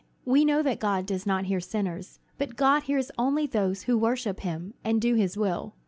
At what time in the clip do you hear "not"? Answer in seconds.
1.27-1.45